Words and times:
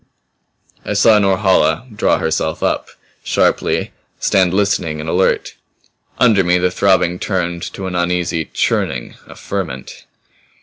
I 0.83 0.93
saw 0.93 1.19
Norhala 1.19 1.85
draw 1.95 2.17
herself 2.17 2.63
up, 2.63 2.89
sharply; 3.23 3.91
stand 4.19 4.51
listening 4.51 4.99
and 4.99 5.07
alert. 5.07 5.53
Under 6.17 6.43
me, 6.43 6.57
the 6.57 6.71
throbbing 6.71 7.19
turned 7.19 7.61
to 7.73 7.85
an 7.85 7.93
uneasy 7.93 8.45
churning, 8.45 9.13
a 9.27 9.35
ferment. 9.35 10.05